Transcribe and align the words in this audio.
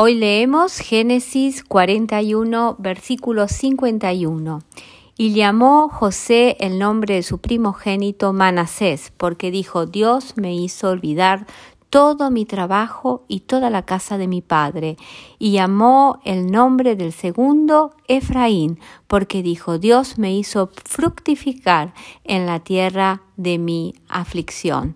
Hoy 0.00 0.14
leemos 0.14 0.78
Génesis 0.78 1.64
41, 1.64 2.76
versículo 2.78 3.48
51. 3.48 4.62
Y 5.16 5.32
llamó 5.32 5.88
José 5.88 6.56
el 6.60 6.78
nombre 6.78 7.16
de 7.16 7.24
su 7.24 7.38
primogénito 7.38 8.32
Manasés, 8.32 9.12
porque 9.16 9.50
dijo, 9.50 9.86
Dios 9.86 10.34
me 10.36 10.54
hizo 10.54 10.90
olvidar 10.90 11.48
todo 11.90 12.30
mi 12.30 12.44
trabajo 12.44 13.24
y 13.26 13.40
toda 13.40 13.70
la 13.70 13.84
casa 13.84 14.18
de 14.18 14.28
mi 14.28 14.40
padre. 14.40 14.96
Y 15.40 15.50
llamó 15.50 16.20
el 16.24 16.48
nombre 16.48 16.94
del 16.94 17.12
segundo 17.12 17.92
Efraín, 18.06 18.78
porque 19.08 19.42
dijo, 19.42 19.78
Dios 19.78 20.16
me 20.16 20.32
hizo 20.32 20.70
fructificar 20.84 21.92
en 22.22 22.46
la 22.46 22.60
tierra 22.60 23.22
de 23.36 23.58
mi 23.58 23.96
aflicción. 24.08 24.94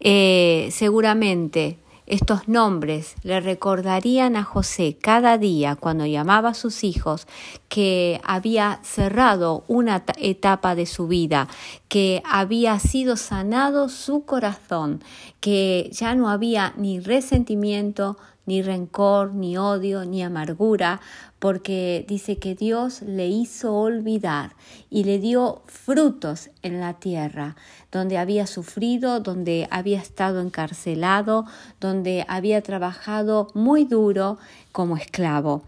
Eh, 0.00 0.70
seguramente 0.72 1.82
estos 2.12 2.46
nombres 2.46 3.14
le 3.22 3.40
recordarían 3.40 4.36
a 4.36 4.44
José 4.44 4.98
cada 5.00 5.38
día 5.38 5.76
cuando 5.76 6.04
llamaba 6.04 6.50
a 6.50 6.54
sus 6.54 6.84
hijos 6.84 7.26
que 7.70 8.20
había 8.22 8.80
cerrado 8.82 9.64
una 9.66 10.04
etapa 10.18 10.74
de 10.74 10.84
su 10.84 11.08
vida, 11.08 11.48
que 11.88 12.22
había 12.30 12.78
sido 12.80 13.16
sanado 13.16 13.88
su 13.88 14.26
corazón, 14.26 15.02
que 15.40 15.88
ya 15.90 16.14
no 16.14 16.28
había 16.28 16.74
ni 16.76 17.00
resentimiento, 17.00 18.18
ni 18.46 18.62
rencor, 18.62 19.34
ni 19.34 19.56
odio, 19.56 20.04
ni 20.04 20.22
amargura, 20.22 21.00
porque 21.38 22.04
dice 22.08 22.38
que 22.38 22.54
Dios 22.54 23.02
le 23.02 23.26
hizo 23.28 23.74
olvidar 23.74 24.54
y 24.90 25.04
le 25.04 25.18
dio 25.18 25.62
frutos 25.66 26.50
en 26.62 26.80
la 26.80 26.94
tierra, 26.94 27.56
donde 27.90 28.18
había 28.18 28.46
sufrido, 28.46 29.20
donde 29.20 29.68
había 29.70 29.98
estado 29.98 30.40
encarcelado, 30.40 31.46
donde 31.80 32.24
había 32.28 32.62
trabajado 32.62 33.48
muy 33.54 33.84
duro 33.84 34.38
como 34.70 34.96
esclavo. 34.96 35.62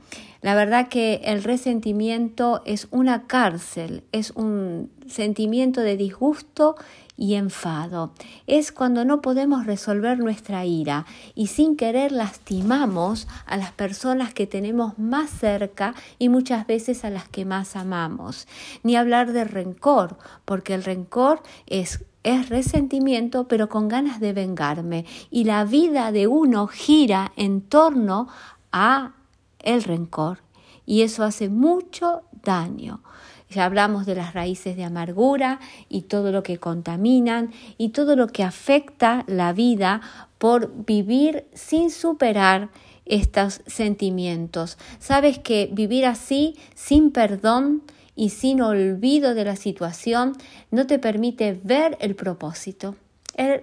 La 0.45 0.55
verdad 0.55 0.89
que 0.89 1.23
el 1.25 1.43
resentimiento 1.43 2.60
es 2.66 2.87
una 2.91 3.23
cárcel, 3.23 4.05
es 4.13 4.30
un 4.32 4.91
sentimiento 5.07 5.80
de 5.80 5.96
disgusto 5.96 6.77
y 7.16 7.37
enfado. 7.37 8.13
Es 8.46 8.71
cuando 8.71 9.07
no 9.07 9.23
podemos 9.23 9.65
resolver 9.65 10.18
nuestra 10.18 10.66
ira 10.66 11.07
y 11.35 11.46
sin 11.46 11.79
querer 11.79 12.13
lastimamos 12.13 13.27
a 13.46 13.57
las 13.57 13.73
personas 13.73 14.35
que 14.35 14.46
tenemos 14.46 14.99
más 14.99 15.30
cerca 15.30 15.95
y 16.18 16.29
muchas 16.29 16.66
veces 16.66 17.07
a 17.07 17.11
las 17.11 17.27
que 17.27 17.46
más 17.46 17.74
amamos. 17.74 18.46
Ni 18.83 18.96
hablar 18.96 19.33
de 19.33 19.45
rencor, 19.45 20.18
porque 20.45 20.74
el 20.74 20.85
rencor 20.85 21.40
es 21.66 22.05
es 22.23 22.51
resentimiento, 22.51 23.49
pero 23.49 23.71
con 23.71 23.88
ganas 23.88 24.21
de 24.21 24.35
vengarme. 24.35 25.07
Y 25.30 25.45
la 25.45 25.65
vida 25.65 26.13
de 26.13 26.27
uno 26.27 26.66
gira 26.66 27.33
en 27.37 27.63
torno 27.63 28.29
a 28.73 29.13
el 29.65 29.82
rencor. 29.82 30.38
Y 30.87 31.02
eso 31.02 31.24
hace 31.24 31.48
mucho 31.48 32.23
daño. 32.43 33.02
Ya 33.51 33.65
hablamos 33.65 34.06
de 34.06 34.15
las 34.15 34.34
raíces 34.34 34.76
de 34.76 34.84
amargura 34.84 35.60
y 35.88 36.02
todo 36.02 36.32
lo 36.32 36.43
que 36.43 36.59
contaminan 36.59 37.52
y 37.79 37.90
todo 37.90 38.16
lo 38.16 38.26
que 38.29 38.43
afecta 38.43 39.24
la 39.26 39.52
vida 39.52 40.01
por 40.38 40.73
vivir 40.84 41.46
sin 41.54 41.90
superar 41.90 42.71
estos 43.04 43.62
sentimientos. 43.66 44.79
Sabes 44.98 45.38
que 45.38 45.68
vivir 45.73 46.06
así, 46.06 46.56
sin 46.74 47.10
perdón 47.10 47.82
y 48.16 48.30
sin 48.30 48.60
olvido 48.60 49.34
de 49.34 49.45
la 49.45 49.56
situación, 49.56 50.32
no 50.71 50.87
te 50.87 50.99
permite 50.99 51.60
ver 51.62 51.96
el 52.01 52.15
propósito 52.15 52.96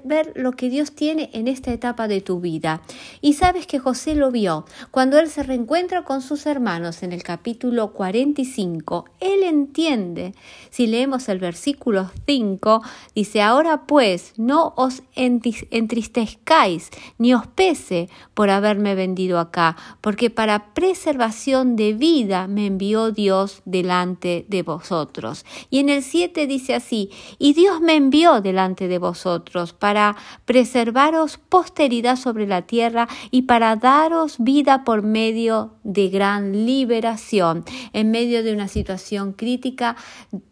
ver 0.03 0.33
lo 0.35 0.51
que 0.53 0.69
Dios 0.69 0.91
tiene 0.93 1.29
en 1.33 1.47
esta 1.47 1.71
etapa 1.71 2.07
de 2.07 2.21
tu 2.21 2.39
vida. 2.39 2.81
Y 3.21 3.33
sabes 3.33 3.67
que 3.67 3.79
José 3.79 4.15
lo 4.15 4.31
vio 4.31 4.65
cuando 4.91 5.19
él 5.19 5.29
se 5.29 5.43
reencuentra 5.43 6.03
con 6.03 6.21
sus 6.21 6.45
hermanos 6.45 7.03
en 7.03 7.11
el 7.11 7.23
capítulo 7.23 7.93
45. 7.93 9.05
Él 9.19 9.43
entiende, 9.43 10.33
si 10.69 10.87
leemos 10.87 11.29
el 11.29 11.39
versículo 11.39 12.11
5, 12.25 12.81
dice, 13.15 13.41
ahora 13.41 13.85
pues 13.85 14.33
no 14.37 14.73
os 14.75 15.03
entristezcáis 15.15 16.89
ni 17.17 17.33
os 17.33 17.47
pese 17.47 18.09
por 18.33 18.49
haberme 18.49 18.95
vendido 18.95 19.39
acá, 19.39 19.77
porque 20.01 20.29
para 20.29 20.73
preservación 20.73 21.75
de 21.75 21.93
vida 21.93 22.47
me 22.47 22.65
envió 22.65 23.11
Dios 23.11 23.61
delante 23.65 24.45
de 24.47 24.63
vosotros. 24.63 25.45
Y 25.69 25.79
en 25.79 25.89
el 25.89 26.03
7 26.03 26.47
dice 26.47 26.75
así, 26.75 27.09
y 27.39 27.53
Dios 27.53 27.81
me 27.81 27.95
envió 27.95 28.41
delante 28.41 28.87
de 28.87 28.97
vosotros 28.97 29.60
para 29.71 30.15
preservaros 30.45 31.37
posteridad 31.37 32.15
sobre 32.15 32.47
la 32.47 32.63
tierra 32.63 33.07
y 33.29 33.43
para 33.43 33.75
daros 33.75 34.35
vida 34.39 34.83
por 34.83 35.03
medio 35.03 35.75
de 35.83 36.09
gran 36.09 36.65
liberación. 36.65 37.63
En 37.93 38.11
medio 38.11 38.43
de 38.43 38.53
una 38.53 38.67
situación 38.67 39.33
crítica, 39.33 39.95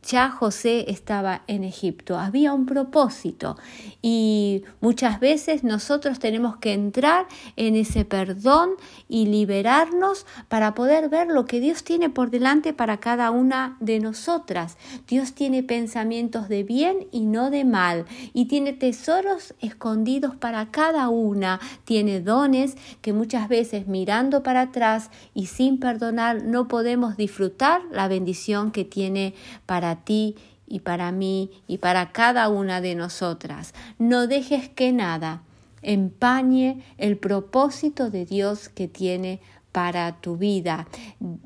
ya 0.03 0.29
José 0.29 0.85
estaba 0.89 1.41
en 1.47 1.63
Egipto. 1.63 2.17
Había 2.17 2.53
un 2.53 2.65
propósito 2.65 3.57
y 4.01 4.63
muchas 4.81 5.19
veces 5.19 5.63
nosotros 5.63 6.19
tenemos 6.19 6.57
que 6.57 6.73
entrar 6.73 7.27
en 7.55 7.75
ese 7.75 8.05
perdón 8.05 8.71
y 9.07 9.25
liberarnos 9.25 10.25
para 10.47 10.73
poder 10.73 11.09
ver 11.09 11.27
lo 11.27 11.45
que 11.45 11.59
Dios 11.59 11.83
tiene 11.83 12.09
por 12.09 12.29
delante 12.29 12.73
para 12.73 12.97
cada 12.97 13.31
una 13.31 13.77
de 13.79 13.99
nosotras. 13.99 14.77
Dios 15.07 15.33
tiene 15.33 15.63
pensamientos 15.63 16.49
de 16.49 16.63
bien 16.63 17.07
y 17.11 17.25
no 17.25 17.49
de 17.49 17.65
mal 17.65 18.05
y 18.33 18.45
tiene 18.45 18.73
tesoros 18.99 19.53
escondidos 19.61 20.35
para 20.35 20.71
cada 20.71 21.07
una, 21.07 21.61
tiene 21.85 22.19
dones 22.19 22.75
que 23.01 23.13
muchas 23.13 23.47
veces 23.47 23.87
mirando 23.87 24.43
para 24.43 24.61
atrás 24.61 25.09
y 25.33 25.45
sin 25.45 25.79
perdonar 25.79 26.43
no 26.43 26.67
podemos 26.67 27.15
disfrutar 27.15 27.81
la 27.91 28.09
bendición 28.09 28.71
que 28.71 28.83
tiene 28.83 29.35
para 29.65 30.03
ti 30.03 30.35
y 30.67 30.81
para 30.81 31.13
mí 31.13 31.49
y 31.65 31.77
para 31.77 32.11
cada 32.11 32.49
una 32.49 32.81
de 32.81 32.95
nosotras. 32.95 33.73
No 33.99 34.27
dejes 34.27 34.67
que 34.67 34.91
nada 34.91 35.43
empañe 35.81 36.83
el 36.97 37.17
propósito 37.17 38.09
de 38.09 38.25
Dios 38.25 38.67
que 38.67 38.89
tiene 38.89 39.39
para 39.71 40.19
tu 40.19 40.35
vida. 40.35 40.89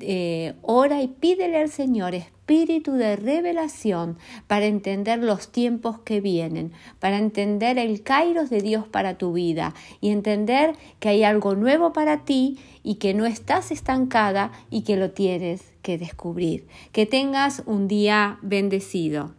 Eh, 0.00 0.54
ora 0.62 1.02
y 1.02 1.08
pídele 1.08 1.58
al 1.58 1.70
Señor 1.70 2.14
espíritu 2.44 2.92
de 2.92 3.16
revelación 3.16 4.18
para 4.46 4.66
entender 4.66 5.18
los 5.18 5.50
tiempos 5.50 6.00
que 6.00 6.20
vienen, 6.20 6.72
para 7.00 7.16
entender 7.16 7.78
el 7.78 8.02
kairos 8.02 8.50
de 8.50 8.60
Dios 8.60 8.86
para 8.86 9.16
tu 9.16 9.32
vida 9.32 9.72
y 10.02 10.10
entender 10.10 10.76
que 11.00 11.08
hay 11.08 11.24
algo 11.24 11.54
nuevo 11.54 11.94
para 11.94 12.26
ti 12.26 12.58
y 12.82 12.96
que 12.96 13.14
no 13.14 13.24
estás 13.24 13.70
estancada 13.70 14.52
y 14.68 14.82
que 14.82 14.96
lo 14.96 15.12
tienes 15.12 15.72
que 15.80 15.96
descubrir. 15.96 16.66
Que 16.92 17.06
tengas 17.06 17.62
un 17.64 17.88
día 17.88 18.38
bendecido. 18.42 19.32